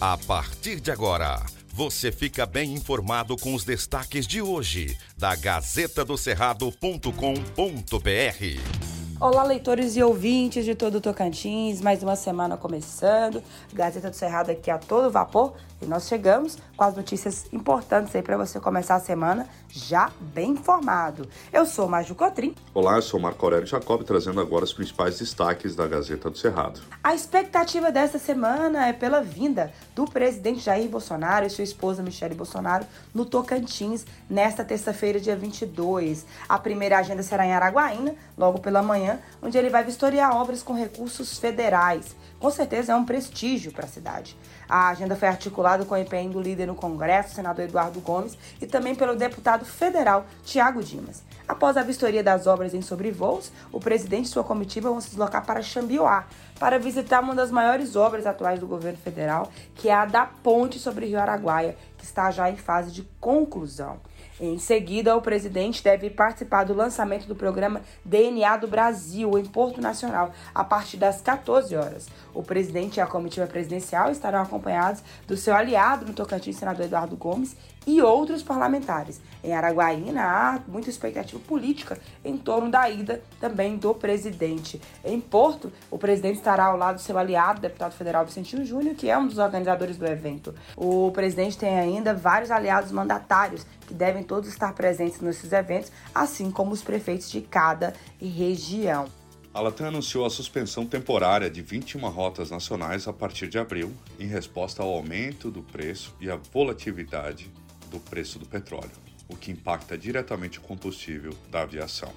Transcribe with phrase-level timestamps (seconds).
[0.00, 1.44] A partir de agora,
[1.74, 8.79] você fica bem informado com os destaques de hoje da Gazeta do Cerrado.com.br.
[9.20, 13.42] Olá, leitores e ouvintes de todo o Tocantins, mais uma semana começando.
[13.70, 15.52] Gazeta do Cerrado aqui a todo vapor
[15.82, 20.52] e nós chegamos com as notícias importantes aí para você começar a semana já bem
[20.52, 21.28] informado.
[21.52, 22.54] Eu sou Maju Cotrim.
[22.72, 26.80] Olá, eu sou Marco Aurélio Jacob, trazendo agora os principais destaques da Gazeta do Cerrado.
[27.02, 32.34] A expectativa desta semana é pela vinda do presidente Jair Bolsonaro e sua esposa Michele
[32.34, 36.26] Bolsonaro no Tocantins nesta terça-feira, dia 22.
[36.48, 39.09] A primeira agenda será em Araguaína, logo pela manhã,
[39.42, 42.14] onde ele vai vistoriar obras com recursos federais.
[42.38, 44.36] Com certeza é um prestígio para a cidade.
[44.68, 48.66] A agenda foi articulada com o empenho do líder no Congresso, senador Eduardo Gomes, e
[48.66, 51.22] também pelo deputado federal Tiago Dimas.
[51.46, 55.44] Após a vistoria das obras em sobrevoos, o presidente e sua comitiva vão se deslocar
[55.44, 56.24] para Xambioá
[56.60, 60.78] para visitar uma das maiores obras atuais do governo federal, que é a da ponte
[60.78, 63.98] sobre o Rio Araguaia, que está já em fase de conclusão.
[64.42, 69.82] Em seguida, o presidente deve participar do lançamento do programa DNA do Brasil em Porto
[69.82, 72.08] Nacional, a partir das 14 horas.
[72.32, 77.18] O presidente e a comitiva presidencial estarão acompanhados do seu aliado no Tocantins, senador Eduardo
[77.18, 77.54] Gomes,
[77.86, 79.20] e outros parlamentares.
[79.42, 84.80] Em Araguaína há muita expectativa política em torno da ida também do presidente.
[85.04, 89.08] Em Porto, o presidente estará ao lado do seu aliado, deputado federal Vicentino Júnior, que
[89.08, 90.54] é um dos organizadores do evento.
[90.76, 96.50] O presidente tem ainda vários aliados mandatários que devem todos estar presentes nesses eventos, assim
[96.50, 99.06] como os prefeitos de cada região.
[99.52, 104.28] A Latam anunciou a suspensão temporária de 21 rotas nacionais a partir de abril, em
[104.28, 107.50] resposta ao aumento do preço e à volatilidade
[107.90, 108.90] do preço do petróleo,
[109.28, 112.12] o que impacta diretamente o combustível da aviação.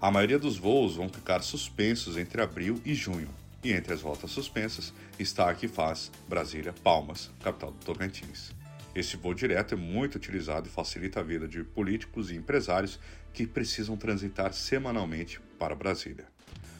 [0.00, 3.28] A maioria dos voos vão ficar suspensos entre abril e junho,
[3.62, 8.52] e entre as rotas suspensas está a que faz Brasília Palmas, capital do Tocantins.
[8.94, 12.98] Esse voo direto é muito utilizado e facilita a vida de políticos e empresários
[13.32, 16.26] que precisam transitar semanalmente para Brasília.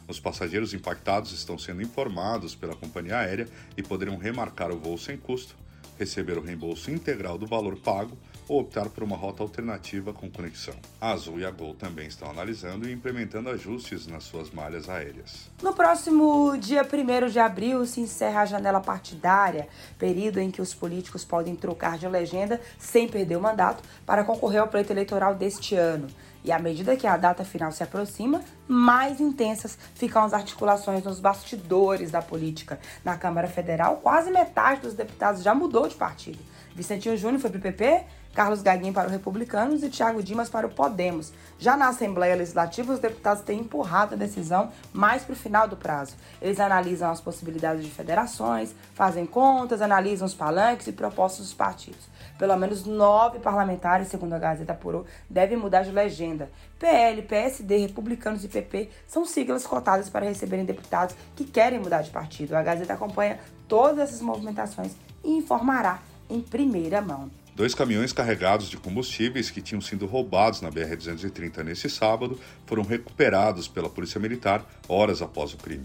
[0.06, 5.16] Os passageiros impactados estão sendo informados pela companhia aérea e poderão remarcar o voo sem
[5.16, 5.56] custo,
[5.98, 10.74] receber o reembolso integral do valor pago ou optar por uma rota alternativa com conexão.
[11.00, 15.50] A Azul e a Gol também estão analisando e implementando ajustes nas suas malhas aéreas.
[15.62, 20.74] No próximo dia 1 de abril se encerra a janela partidária, período em que os
[20.74, 25.74] políticos podem trocar de legenda sem perder o mandato para concorrer ao pleito eleitoral deste
[25.74, 26.08] ano.
[26.44, 31.20] E à medida que a data final se aproxima, mais intensas ficam as articulações nos
[31.20, 32.80] bastidores da política.
[33.04, 36.40] Na Câmara Federal, quase metade dos deputados já mudou de partido.
[36.74, 38.04] Vicentinho Júnior foi para o PP,
[38.34, 41.32] Carlos Gaguinho para o Republicanos e Tiago Dimas para o Podemos.
[41.58, 45.76] Já na Assembleia Legislativa, os deputados têm empurrado a decisão mais para o final do
[45.76, 46.16] prazo.
[46.40, 52.08] Eles analisam as possibilidades de federações, fazem contas, analisam os palanques e propostas dos partidos.
[52.38, 56.50] Pelo menos nove parlamentares, segundo a Gazeta Apurou, devem mudar de legenda.
[56.78, 62.10] PL, PSD, Republicanos e PP são siglas cotadas para receberem deputados que querem mudar de
[62.10, 62.54] partido.
[62.54, 63.38] A Gazeta acompanha
[63.68, 67.41] todas essas movimentações e informará em primeira mão.
[67.54, 73.68] Dois caminhões carregados de combustíveis que tinham sido roubados na BR-230 nesse sábado foram recuperados
[73.68, 75.84] pela Polícia Militar horas após o crime.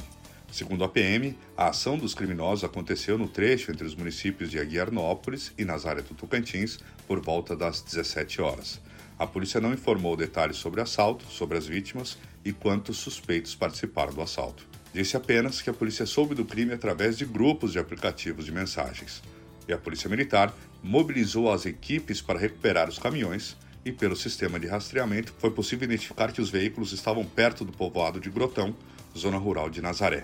[0.50, 5.52] Segundo a PM, a ação dos criminosos aconteceu no trecho entre os municípios de Aguiarnópolis
[5.58, 8.80] e Nazaré do Tocantins por volta das 17 horas.
[9.20, 14.14] A polícia não informou detalhes sobre o assalto, sobre as vítimas e quantos suspeitos participaram
[14.14, 14.66] do assalto.
[14.94, 19.22] Disse apenas que a polícia soube do crime através de grupos de aplicativos de mensagens
[19.68, 24.68] e a Polícia Militar mobilizou as equipes para recuperar os caminhões e, pelo sistema de
[24.68, 28.76] rastreamento, foi possível identificar que os veículos estavam perto do povoado de Grotão,
[29.18, 30.24] zona rural de Nazaré.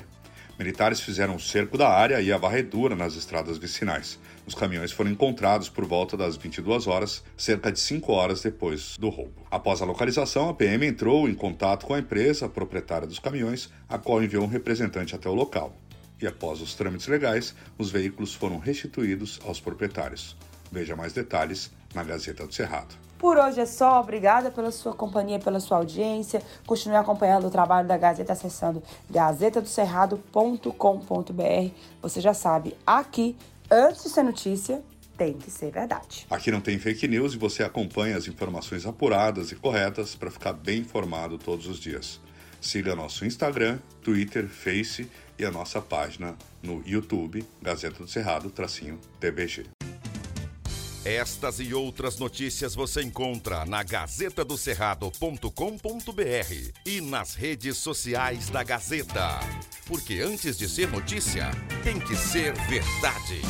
[0.58, 4.20] Militares fizeram o cerco da área e a varredura nas estradas vicinais.
[4.46, 9.10] Os caminhões foram encontrados por volta das 22 horas, cerca de 5 horas depois do
[9.10, 9.48] roubo.
[9.50, 13.98] Após a localização, a PM entrou em contato com a empresa proprietária dos caminhões, a
[13.98, 15.76] qual enviou um representante até o local
[16.24, 20.38] e, após os trâmites legais, os veículos foram restituídos aos proprietários.
[20.72, 22.96] Veja mais detalhes na Gazeta do Cerrado.
[23.20, 24.00] Por hoje é só.
[24.00, 26.42] Obrigada pela sua companhia, pela sua audiência.
[26.66, 31.72] Continue acompanhando o trabalho da Gazeta acessando gazetadocerrado.com.br.
[32.02, 33.36] Você já sabe, aqui,
[33.70, 34.82] antes de ser notícia,
[35.18, 36.26] tem que ser verdade.
[36.30, 40.54] Aqui não tem fake news e você acompanha as informações apuradas e corretas para ficar
[40.54, 42.20] bem informado todos os dias.
[42.64, 48.98] Siga nosso Instagram, Twitter, Face e a nossa página no YouTube, Gazeta do Cerrado, tracinho
[49.20, 49.66] TBG.
[51.04, 59.42] Estas e outras notícias você encontra na gazetadocerrado.com.br e nas redes sociais da Gazeta.
[59.86, 61.52] Porque antes de ser notícia,
[61.84, 63.42] tem que ser verdade.